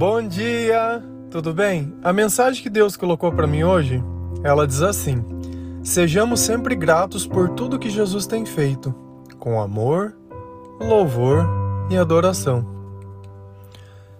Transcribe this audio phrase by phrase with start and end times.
[0.00, 1.92] Bom dia, tudo bem?
[2.02, 4.02] A mensagem que Deus colocou para mim hoje,
[4.42, 5.22] ela diz assim:
[5.82, 8.94] Sejamos sempre gratos por tudo que Jesus tem feito,
[9.38, 10.16] com amor,
[10.80, 11.46] louvor
[11.90, 12.66] e adoração.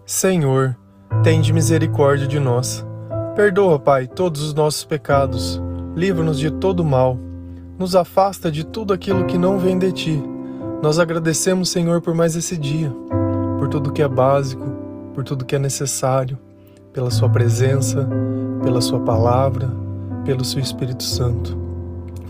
[0.04, 0.76] Senhor,
[1.22, 2.84] tende misericórdia de nós.
[3.34, 5.62] Perdoa, Pai, todos os nossos pecados.
[5.96, 7.18] Livra-nos de todo mal.
[7.78, 10.22] Nos afasta de tudo aquilo que não vem de ti.
[10.82, 12.92] Nós agradecemos, Senhor, por mais esse dia,
[13.58, 14.79] por tudo que é básico,
[15.14, 16.38] por tudo que é necessário,
[16.92, 18.08] pela Sua presença,
[18.62, 19.70] pela Sua palavra,
[20.24, 21.56] pelo Seu Espírito Santo.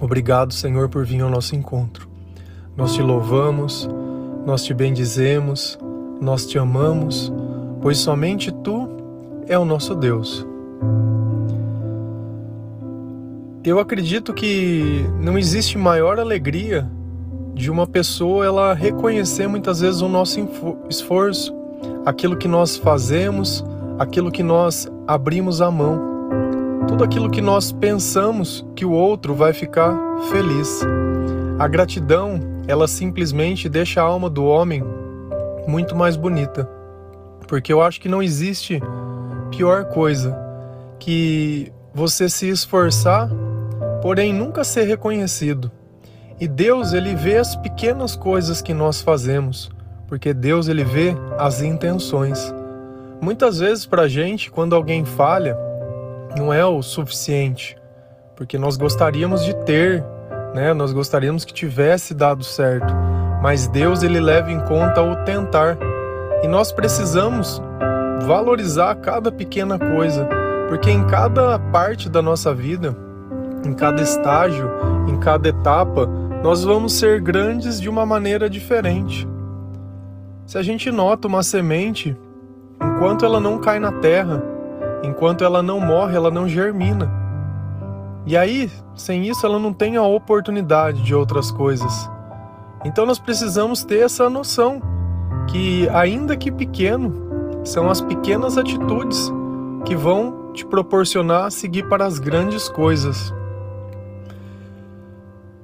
[0.01, 2.09] Obrigado, Senhor, por vir ao nosso encontro.
[2.77, 3.88] Nós te louvamos,
[4.47, 5.79] nós te bendizemos,
[6.21, 7.33] nós te amamos,
[7.80, 8.88] pois somente Tu
[9.47, 10.47] é o nosso Deus.
[13.62, 16.91] Eu acredito que não existe maior alegria
[17.55, 20.41] de uma pessoa ela reconhecer muitas vezes o nosso
[20.88, 21.55] esforço,
[22.05, 23.65] aquilo que nós fazemos,
[23.99, 26.01] aquilo que nós abrimos a mão,
[26.88, 29.95] tudo aquilo que nós pensamos que o outro vai ficar
[30.30, 30.80] feliz.
[31.59, 34.83] A gratidão, ela simplesmente deixa a alma do homem
[35.66, 36.69] muito mais bonita.
[37.47, 38.80] Porque eu acho que não existe
[39.51, 40.37] pior coisa
[40.99, 43.29] que você se esforçar,
[44.01, 45.71] porém nunca ser reconhecido.
[46.41, 49.71] E Deus, ele vê as pequenas coisas que nós fazemos
[50.11, 52.53] porque Deus ele vê as intenções.
[53.23, 55.57] Muitas vezes para a gente, quando alguém falha,
[56.37, 57.77] não é o suficiente,
[58.35, 60.05] porque nós gostaríamos de ter,
[60.52, 60.75] né?
[60.75, 62.93] Nós gostaríamos que tivesse dado certo,
[63.41, 65.78] mas Deus ele leva em conta o tentar
[66.43, 67.62] e nós precisamos
[68.27, 70.28] valorizar cada pequena coisa,
[70.69, 72.97] porque em cada parte da nossa vida,
[73.65, 74.69] em cada estágio,
[75.06, 76.06] em cada etapa,
[76.43, 79.30] nós vamos ser grandes de uma maneira diferente.
[80.50, 82.19] Se a gente nota uma semente,
[82.82, 84.43] enquanto ela não cai na terra,
[85.00, 87.09] enquanto ela não morre, ela não germina.
[88.26, 92.10] E aí, sem isso, ela não tem a oportunidade de outras coisas.
[92.84, 94.83] Então nós precisamos ter essa noção
[95.47, 97.15] que, ainda que pequeno,
[97.62, 99.33] são as pequenas atitudes
[99.84, 103.33] que vão te proporcionar seguir para as grandes coisas.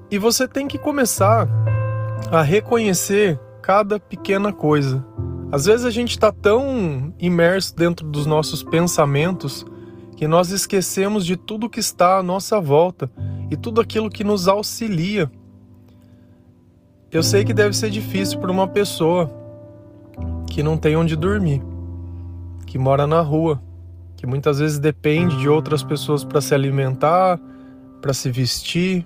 [0.08, 1.48] E você tem que começar
[2.30, 5.04] a reconhecer cada pequena coisa.
[5.50, 9.66] Às vezes a gente está tão imerso dentro dos nossos pensamentos
[10.16, 13.10] que nós esquecemos de tudo que está à nossa volta
[13.50, 15.28] e tudo aquilo que nos auxilia.
[17.10, 19.28] Eu sei que deve ser difícil para uma pessoa
[20.49, 21.60] que não tem onde dormir,
[22.69, 23.60] que mora na rua,
[24.16, 27.41] que muitas vezes depende de outras pessoas para se alimentar,
[28.00, 29.05] para se vestir,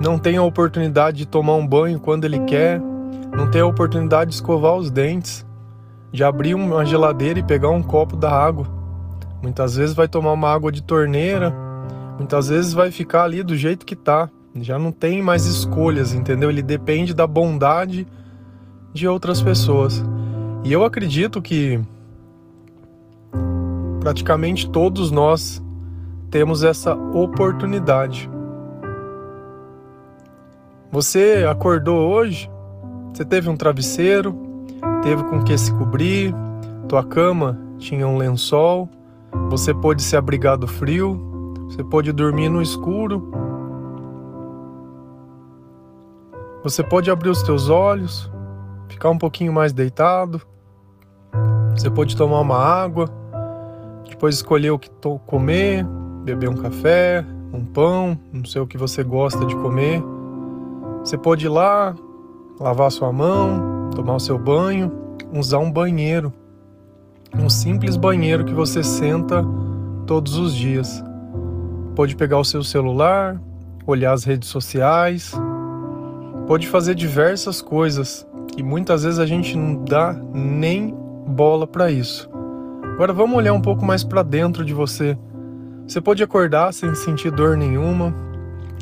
[0.00, 2.80] não tem a oportunidade de tomar um banho quando ele quer
[3.32, 5.44] não ter a oportunidade de escovar os dentes,
[6.12, 8.66] de abrir uma geladeira e pegar um copo da água.
[9.42, 11.52] Muitas vezes vai tomar uma água de torneira,
[12.18, 14.28] muitas vezes vai ficar ali do jeito que tá.
[14.56, 16.50] Já não tem mais escolhas, entendeu?
[16.50, 18.06] Ele depende da bondade
[18.92, 20.04] de outras pessoas.
[20.62, 21.80] E eu acredito que
[23.98, 25.62] praticamente todos nós
[26.30, 28.28] temos essa oportunidade.
[30.90, 32.51] Você acordou hoje
[33.12, 34.34] você teve um travesseiro,
[35.02, 36.34] teve com que se cobrir,
[36.88, 38.88] tua cama tinha um lençol,
[39.50, 41.20] você pôde se abrigar do frio,
[41.68, 43.30] você pôde dormir no escuro.
[46.62, 48.30] Você pode abrir os teus olhos,
[48.88, 50.40] ficar um pouquinho mais deitado.
[51.74, 53.08] Você pode tomar uma água,
[54.08, 54.90] depois escolher o que
[55.26, 55.84] comer,
[56.24, 60.02] beber um café, um pão, não sei o que você gosta de comer.
[61.00, 61.94] Você pode ir lá,
[62.62, 64.92] lavar sua mão, tomar o seu banho,
[65.34, 66.32] usar um banheiro.
[67.36, 69.44] Um simples banheiro que você senta
[70.06, 71.02] todos os dias.
[71.96, 73.40] Pode pegar o seu celular,
[73.84, 75.32] olhar as redes sociais,
[76.46, 80.94] pode fazer diversas coisas e muitas vezes a gente não dá nem
[81.26, 82.30] bola para isso.
[82.94, 85.18] Agora vamos olhar um pouco mais para dentro de você.
[85.86, 88.14] Você pode acordar sem sentir dor nenhuma,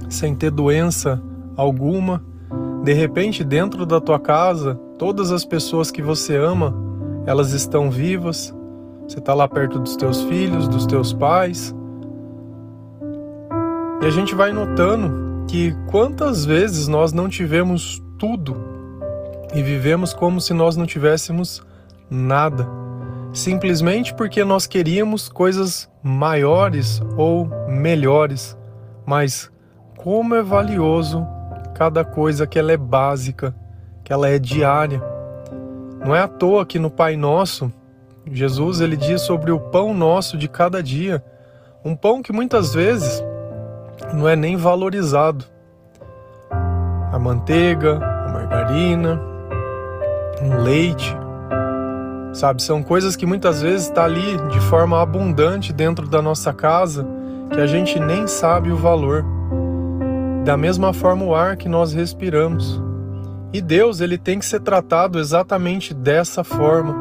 [0.09, 1.23] sem ter doença
[1.56, 2.23] alguma,
[2.82, 6.75] de repente, dentro da tua casa, todas as pessoas que você ama,
[7.27, 8.55] elas estão vivas.
[9.06, 11.75] Você está lá perto dos teus filhos, dos teus pais.
[14.00, 18.56] E a gente vai notando que quantas vezes nós não tivemos tudo
[19.55, 21.62] e vivemos como se nós não tivéssemos
[22.09, 22.67] nada,
[23.33, 28.56] simplesmente porque nós queríamos coisas maiores ou melhores.
[29.05, 29.50] Mas
[29.99, 31.26] como é valioso
[31.81, 33.55] cada coisa que ela é básica,
[34.05, 35.03] que ela é diária.
[36.05, 37.73] Não é à toa que no Pai Nosso
[38.31, 41.25] Jesus ele diz sobre o pão nosso de cada dia,
[41.82, 43.25] um pão que muitas vezes
[44.12, 45.47] não é nem valorizado.
[46.50, 49.19] A manteiga, a margarina,
[50.43, 51.17] um leite,
[52.35, 57.06] sabe, são coisas que muitas vezes está ali de forma abundante dentro da nossa casa
[57.50, 59.40] que a gente nem sabe o valor.
[60.45, 62.83] Da mesma forma o ar que nós respiramos.
[63.53, 66.95] E Deus, ele tem que ser tratado exatamente dessa forma.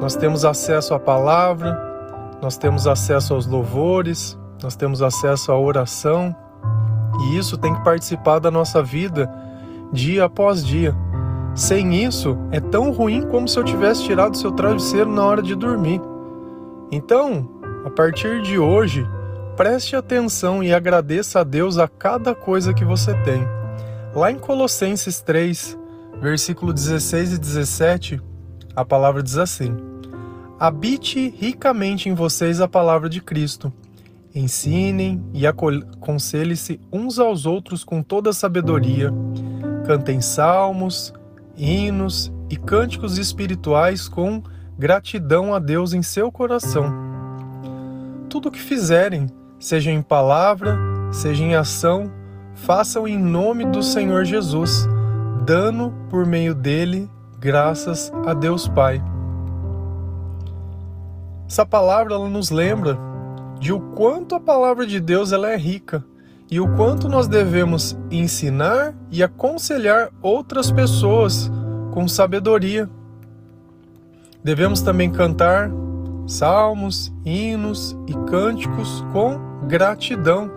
[0.00, 1.80] Nós temos acesso à palavra,
[2.42, 6.34] nós temos acesso aos louvores, nós temos acesso à oração,
[7.20, 9.32] e isso tem que participar da nossa vida
[9.92, 10.94] dia após dia.
[11.54, 15.54] Sem isso, é tão ruim como se eu tivesse tirado seu travesseiro na hora de
[15.54, 16.00] dormir.
[16.90, 17.48] Então,
[17.84, 19.06] a partir de hoje,
[19.62, 23.46] preste atenção e agradeça a Deus a cada coisa que você tem.
[24.12, 25.78] Lá em Colossenses 3,
[26.20, 28.20] versículo 16 e 17,
[28.74, 29.72] a palavra diz assim:
[30.58, 33.72] Habite ricamente em vocês a palavra de Cristo.
[34.34, 39.12] Ensinem e aconselhem-se uns aos outros com toda sabedoria.
[39.86, 41.14] Cantem salmos,
[41.56, 44.42] hinos e cânticos espirituais com
[44.76, 46.92] gratidão a Deus em seu coração.
[48.28, 49.28] Tudo o que fizerem,
[49.62, 50.76] seja em palavra,
[51.12, 52.10] seja em ação,
[52.52, 54.88] façam em nome do Senhor Jesus,
[55.46, 59.00] dando por meio dele graças a Deus Pai.
[61.46, 62.98] Essa palavra ela nos lembra
[63.60, 66.04] de o quanto a palavra de Deus ela é rica
[66.50, 71.48] e o quanto nós devemos ensinar e aconselhar outras pessoas
[71.92, 72.90] com sabedoria.
[74.42, 75.70] Devemos também cantar
[76.26, 80.50] salmos, hinos e cânticos com gratidão.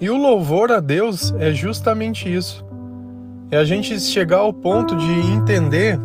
[0.00, 2.64] E o louvor a Deus é justamente isso.
[3.50, 5.98] É a gente chegar ao ponto de entender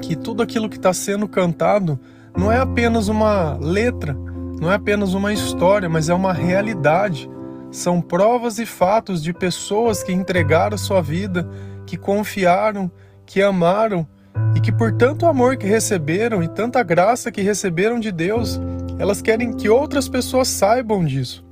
[0.00, 1.98] que tudo aquilo que está sendo cantado
[2.36, 4.16] não é apenas uma letra,
[4.60, 7.30] não é apenas uma história, mas é uma realidade.
[7.70, 11.48] São provas e fatos de pessoas que entregaram sua vida,
[11.86, 12.90] que confiaram,
[13.26, 14.06] que amaram
[14.54, 18.60] e que por tanto amor que receberam e tanta graça que receberam de Deus,
[18.98, 21.44] elas querem que outras pessoas saibam disso.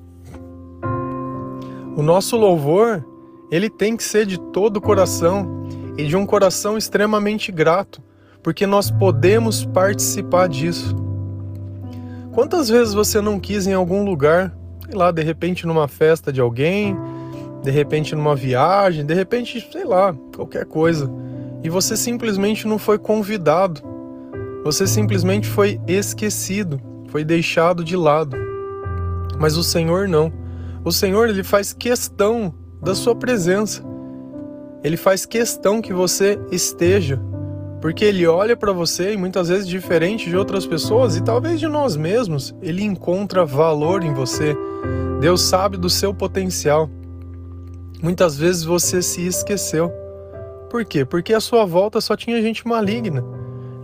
[1.96, 3.04] O nosso louvor,
[3.50, 5.66] ele tem que ser de todo o coração
[5.98, 8.02] e de um coração extremamente grato,
[8.42, 10.96] porque nós podemos participar disso.
[12.32, 14.56] Quantas vezes você não quis em algum lugar,
[14.86, 16.96] sei lá, de repente numa festa de alguém,
[17.62, 21.10] de repente numa viagem, de repente, sei lá, qualquer coisa,
[21.62, 23.82] e você simplesmente não foi convidado,
[24.64, 28.34] você simplesmente foi esquecido foi deixado de lado.
[29.38, 30.32] Mas o Senhor não.
[30.82, 33.84] O Senhor ele faz questão da sua presença.
[34.82, 37.20] Ele faz questão que você esteja,
[37.82, 41.68] porque ele olha para você e muitas vezes diferente de outras pessoas e talvez de
[41.68, 44.56] nós mesmos, ele encontra valor em você.
[45.20, 46.90] Deus sabe do seu potencial.
[48.02, 49.92] Muitas vezes você se esqueceu.
[50.70, 51.04] Por quê?
[51.04, 53.22] Porque à sua volta só tinha gente maligna.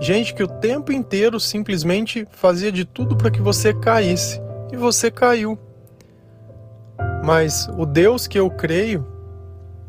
[0.01, 4.41] Gente que o tempo inteiro simplesmente fazia de tudo para que você caísse
[4.73, 5.59] e você caiu.
[7.25, 9.05] Mas o Deus que eu creio,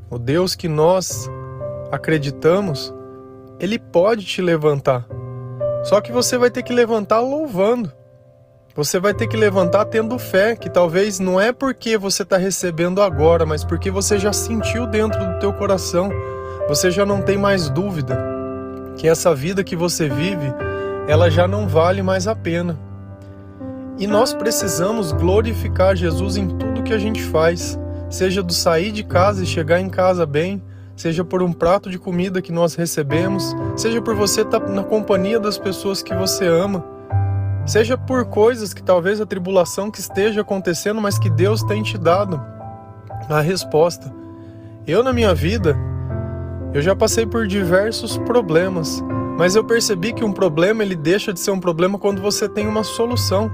[0.10, 1.30] o Deus que nós
[1.92, 2.94] acreditamos,
[3.60, 5.06] ele pode te levantar.
[5.84, 7.92] Só que você vai ter que levantar louvando.
[8.76, 13.02] Você vai ter que levantar tendo fé, que talvez não é porque você está recebendo
[13.02, 16.10] agora, mas porque você já sentiu dentro do teu coração.
[16.68, 18.39] Você já não tem mais dúvida
[19.00, 20.54] que essa vida que você vive,
[21.08, 22.78] ela já não vale mais a pena.
[23.98, 27.80] E nós precisamos glorificar Jesus em tudo que a gente faz,
[28.10, 30.62] seja do sair de casa e chegar em casa bem,
[30.98, 35.40] seja por um prato de comida que nós recebemos, seja por você estar na companhia
[35.40, 36.84] das pessoas que você ama,
[37.66, 41.98] seja por coisas que talvez a tribulação que esteja acontecendo, mas que Deus tem te
[41.98, 42.42] dado
[43.30, 44.14] a resposta.
[44.86, 45.78] Eu na minha vida,
[46.74, 49.04] eu já passei por diversos problemas,
[49.38, 52.68] mas eu percebi que um problema ele deixa de ser um problema quando você tem
[52.68, 53.52] uma solução.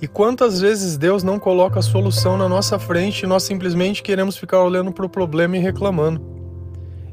[0.00, 4.36] E quantas vezes Deus não coloca a solução na nossa frente e nós simplesmente queremos
[4.36, 6.20] ficar olhando para o problema e reclamando.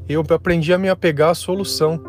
[0.08, 2.00] Eu aprendi a me apegar à solução.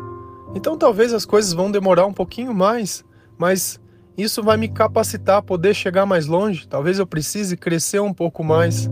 [0.54, 3.04] Então talvez as coisas vão demorar um pouquinho mais,
[3.36, 3.80] mas
[4.16, 6.68] isso vai me capacitar a poder chegar mais longe.
[6.68, 8.88] Talvez eu precise crescer um pouco mais.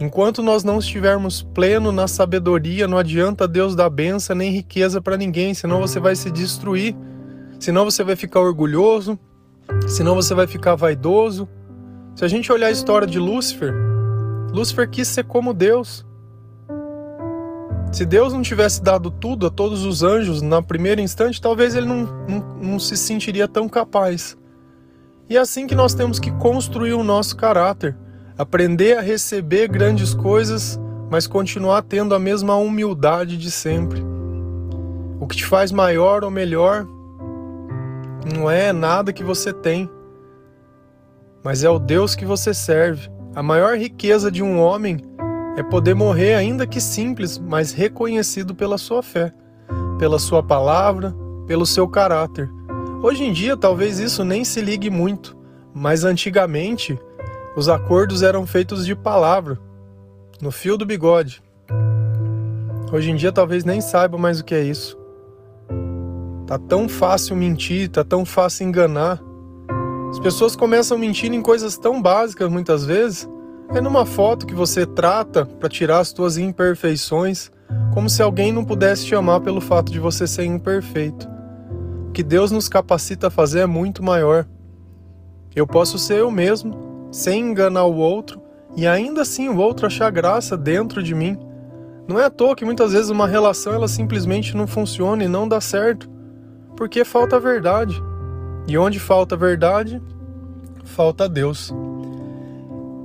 [0.00, 5.16] Enquanto nós não estivermos pleno na sabedoria, não adianta Deus dar benção nem riqueza para
[5.16, 6.96] ninguém, senão você vai se destruir.
[7.58, 9.18] Senão você vai ficar orgulhoso,
[9.88, 11.48] senão você vai ficar vaidoso.
[12.14, 13.74] Se a gente olhar a história de Lúcifer,
[14.52, 16.06] Lúcifer quis ser como Deus.
[17.92, 21.86] Se Deus não tivesse dado tudo a todos os anjos na primeira instante, talvez ele
[21.86, 24.36] não, não, não se sentiria tão capaz.
[25.28, 27.96] E é assim que nós temos que construir o nosso caráter,
[28.38, 30.78] aprender a receber grandes coisas,
[31.10, 34.00] mas continuar tendo a mesma humildade de sempre.
[35.18, 36.86] O que te faz maior ou melhor
[38.32, 39.90] não é nada que você tem,
[41.42, 43.10] mas é o Deus que você serve.
[43.34, 44.98] A maior riqueza de um homem
[45.56, 49.32] é poder morrer, ainda que simples, mas reconhecido pela sua fé,
[49.98, 51.12] pela sua palavra,
[51.48, 52.48] pelo seu caráter.
[53.02, 55.36] Hoje em dia, talvez isso nem se ligue muito,
[55.74, 56.98] mas antigamente
[57.58, 59.58] os acordos eram feitos de palavra,
[60.40, 61.42] no fio do bigode.
[62.92, 64.96] Hoje em dia, talvez nem saiba mais o que é isso.
[66.46, 69.20] Tá tão fácil mentir, tá tão fácil enganar.
[70.08, 73.28] As pessoas começam mentindo em coisas tão básicas muitas vezes.
[73.74, 77.50] É numa foto que você trata para tirar as suas imperfeições,
[77.92, 81.28] como se alguém não pudesse te amar pelo fato de você ser imperfeito.
[82.08, 84.46] O que Deus nos capacita a fazer é muito maior.
[85.56, 88.40] Eu posso ser eu mesmo, sem enganar o outro,
[88.76, 91.38] e ainda assim o outro achar graça dentro de mim.
[92.06, 95.48] Não é à toa que muitas vezes uma relação ela simplesmente não funciona e não
[95.48, 96.08] dá certo,
[96.76, 98.00] porque falta a verdade.
[98.66, 100.02] E onde falta a verdade,
[100.84, 101.72] falta Deus.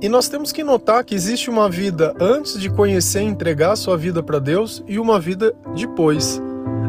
[0.00, 3.96] E nós temos que notar que existe uma vida antes de conhecer e entregar sua
[3.96, 6.40] vida para Deus e uma vida depois.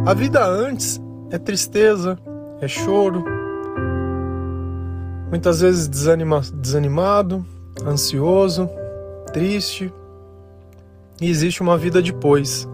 [0.05, 2.17] A vida antes é tristeza,
[2.59, 3.23] é choro,
[5.35, 7.45] muitas vezes desanima, desanimado,
[7.85, 8.69] ansioso,
[9.33, 9.93] triste.
[11.19, 12.65] E existe uma vida depois.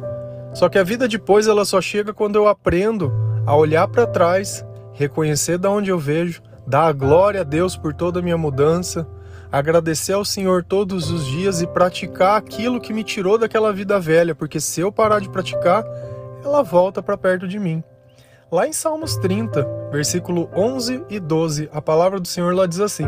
[0.54, 3.12] Só que a vida depois ela só chega quando eu aprendo
[3.48, 4.64] a olhar para trás
[4.94, 9.08] reconhecer da onde eu vejo, dar a glória a Deus por toda a minha mudança,
[9.52, 14.36] agradecer ao Senhor todos os dias e praticar aquilo que me tirou daquela vida velha,
[14.36, 15.84] porque se eu parar de praticar,
[16.46, 17.84] ela volta para perto de mim.
[18.52, 23.06] Lá em Salmos 30, versículo 11 e 12, a palavra do Senhor lá diz assim: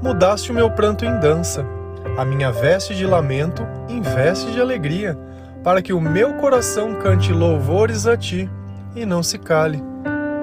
[0.00, 1.66] Mudaste o meu pranto em dança,
[2.16, 5.18] a minha veste de lamento em veste de alegria,
[5.64, 8.48] para que o meu coração cante louvores a ti
[8.94, 9.82] e não se cale.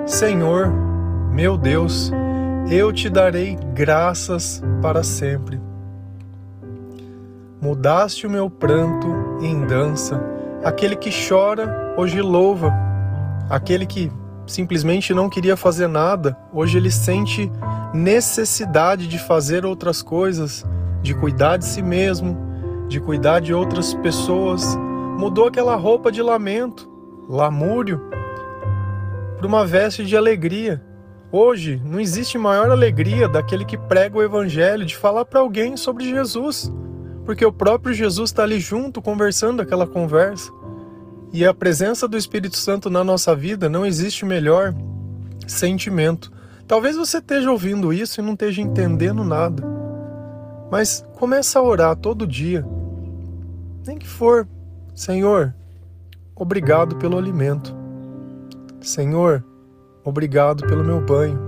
[0.06, 0.68] Senhor,
[1.32, 2.12] meu Deus,
[2.70, 5.58] eu te darei graças para sempre.
[7.62, 9.08] Mudaste o meu pranto
[9.41, 10.22] em dança.
[10.65, 12.91] Aquele que chora, hoje louva.
[13.51, 14.10] Aquele que
[14.48, 17.51] simplesmente não queria fazer nada, hoje ele sente
[17.93, 20.65] necessidade de fazer outras coisas,
[21.01, 22.38] de cuidar de si mesmo,
[22.88, 24.63] de cuidar de outras pessoas.
[25.17, 26.89] Mudou aquela roupa de lamento,
[27.27, 28.01] lamúrio,
[29.38, 30.81] para uma veste de alegria.
[31.29, 36.05] Hoje não existe maior alegria daquele que prega o evangelho de falar para alguém sobre
[36.05, 36.72] Jesus,
[37.25, 40.61] porque o próprio Jesus está ali junto conversando aquela conversa.
[41.34, 44.76] E a presença do Espírito Santo na nossa vida não existe melhor
[45.48, 46.32] sentimento.
[46.68, 49.64] Talvez você esteja ouvindo isso e não esteja entendendo nada.
[50.70, 52.66] Mas começa a orar todo dia.
[53.86, 54.48] Nem que for,
[54.94, 55.54] Senhor,
[56.36, 57.74] obrigado pelo alimento.
[58.82, 59.44] Senhor,
[60.04, 61.40] obrigado pelo meu banho,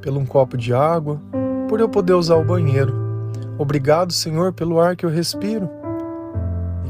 [0.00, 1.20] pelo um copo de água,
[1.68, 2.94] por eu poder usar o banheiro.
[3.58, 5.68] Obrigado, Senhor, pelo ar que eu respiro.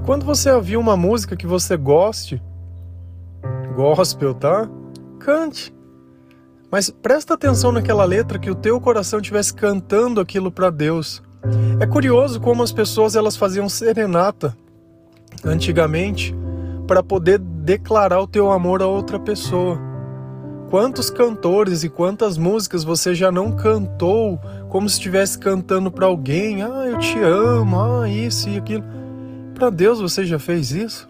[0.05, 2.43] Quando você ouvir uma música que você goste,
[3.77, 4.69] gospel, tá?
[5.21, 5.73] Cante.
[6.71, 11.23] Mas presta atenção naquela letra que o teu coração estivesse cantando aquilo para Deus.
[11.79, 14.57] É curioso como as pessoas elas faziam serenata
[15.45, 16.35] antigamente
[16.87, 19.79] para poder declarar o teu amor a outra pessoa.
[20.69, 26.63] Quantos cantores e quantas músicas você já não cantou como se estivesse cantando para alguém?
[26.63, 29.02] Ah, eu te amo, ah, isso e aquilo.
[29.63, 31.09] Para Deus você já fez isso?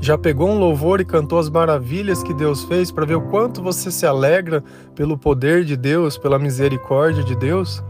[0.00, 3.62] Já pegou um louvor e cantou as maravilhas que Deus fez para ver o quanto
[3.62, 7.84] você se alegra pelo poder de Deus, pela misericórdia de Deus?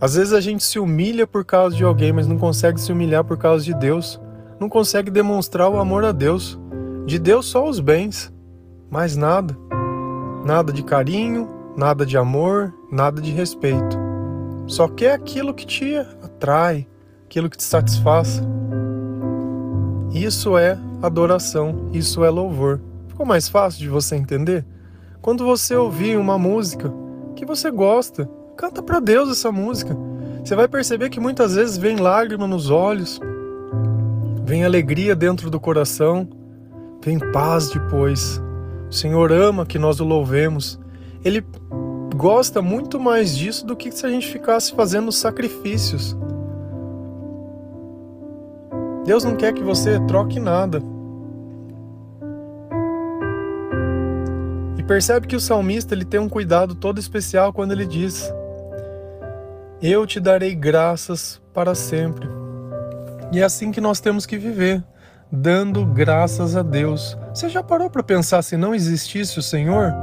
[0.00, 3.24] Às vezes a gente se humilha por causa de alguém, mas não consegue se humilhar
[3.24, 4.20] por causa de Deus
[4.60, 6.56] não consegue demonstrar o amor a Deus.
[7.06, 8.32] De Deus só os bens,
[8.88, 9.58] mais nada.
[10.44, 13.98] Nada de carinho, nada de amor, nada de respeito.
[14.68, 16.86] Só quer aquilo que te atrai,
[17.30, 18.42] aquilo que te satisfaz.
[20.12, 22.80] Isso é adoração, isso é louvor.
[23.06, 24.64] Ficou mais fácil de você entender?
[25.22, 26.92] Quando você ouvir uma música
[27.36, 29.96] que você gosta, canta para Deus essa música.
[30.44, 33.20] Você vai perceber que muitas vezes vem lágrima nos olhos,
[34.50, 36.28] Vem alegria dentro do coração,
[37.00, 38.42] vem paz depois.
[38.90, 40.76] O Senhor ama que nós o louvemos.
[41.24, 41.44] Ele
[42.16, 46.16] gosta muito mais disso do que se a gente ficasse fazendo sacrifícios.
[49.04, 50.82] Deus não quer que você troque nada.
[54.76, 58.32] E percebe que o salmista ele tem um cuidado todo especial quando ele diz:
[59.80, 62.28] Eu te darei graças para sempre.
[63.32, 64.82] E é assim que nós temos que viver,
[65.30, 67.16] dando graças a Deus.
[67.32, 69.94] Você já parou para pensar se não existisse o Senhor?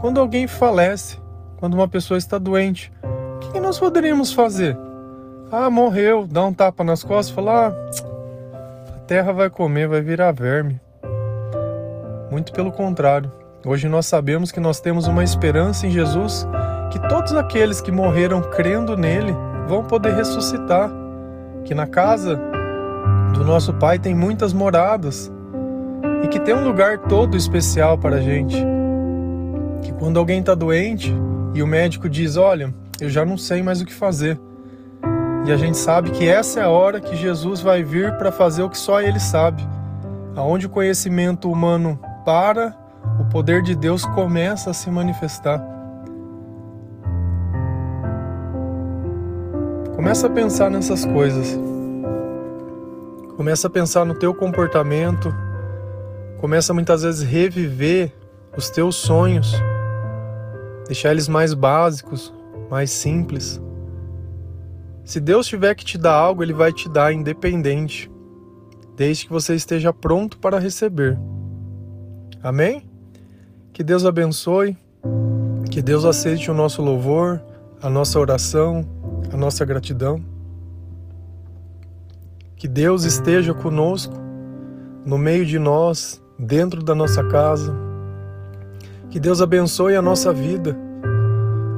[0.00, 1.18] Quando alguém falece,
[1.58, 2.92] quando uma pessoa está doente,
[3.36, 4.76] o que nós poderíamos fazer?
[5.50, 8.11] Ah, morreu, dá um tapa nas costas falar: ah,
[9.02, 10.80] terra vai comer, vai virar verme.
[12.30, 13.30] Muito pelo contrário.
[13.64, 16.46] Hoje nós sabemos que nós temos uma esperança em Jesus,
[16.90, 19.34] que todos aqueles que morreram crendo nele
[19.68, 20.90] vão poder ressuscitar.
[21.64, 22.40] Que na casa
[23.34, 25.30] do nosso Pai tem muitas moradas
[26.24, 28.56] e que tem um lugar todo especial para a gente.
[29.82, 31.14] Que quando alguém está doente
[31.54, 34.38] e o médico diz: Olha, eu já não sei mais o que fazer
[35.44, 38.62] e a gente sabe que essa é a hora que Jesus vai vir para fazer
[38.62, 39.62] o que só ele sabe.
[40.36, 42.76] Aonde o conhecimento humano para,
[43.20, 45.60] o poder de Deus começa a se manifestar.
[49.96, 51.58] Começa a pensar nessas coisas.
[53.36, 55.34] Começa a pensar no teu comportamento.
[56.40, 58.12] Começa muitas vezes reviver
[58.56, 59.52] os teus sonhos.
[60.86, 62.32] Deixar eles mais básicos,
[62.70, 63.60] mais simples.
[65.04, 68.10] Se Deus tiver que te dar algo, Ele vai te dar independente,
[68.96, 71.18] desde que você esteja pronto para receber.
[72.42, 72.88] Amém?
[73.72, 74.76] Que Deus abençoe,
[75.70, 77.42] que Deus aceite o nosso louvor,
[77.82, 78.86] a nossa oração,
[79.32, 80.22] a nossa gratidão.
[82.56, 84.14] Que Deus esteja conosco,
[85.04, 87.74] no meio de nós, dentro da nossa casa.
[89.10, 90.76] Que Deus abençoe a nossa vida,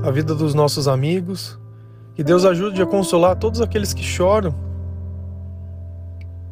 [0.03, 1.59] a vida dos nossos amigos,
[2.15, 4.55] que Deus ajude a consolar todos aqueles que choram,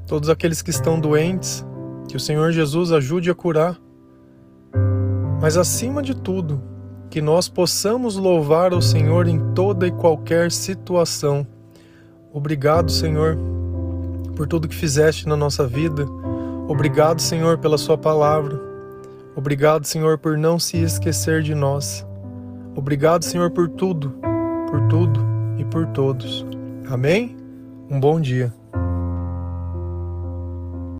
[0.06, 1.64] todos aqueles que estão doentes,
[2.08, 3.78] que o Senhor Jesus ajude a curar.
[5.40, 6.60] Mas acima de tudo,
[7.08, 11.46] que nós possamos louvar o Senhor em toda e qualquer situação.
[12.32, 13.38] Obrigado, Senhor,
[14.34, 16.04] por tudo que fizeste na nossa vida.
[16.66, 18.60] Obrigado, Senhor, pela Sua palavra.
[19.36, 22.04] Obrigado, Senhor, por não se esquecer de nós.
[22.74, 24.14] Obrigado, Senhor, por tudo,
[24.68, 25.31] por tudo
[25.62, 26.44] e por todos.
[26.88, 27.36] Amém?
[27.88, 28.52] Um bom dia.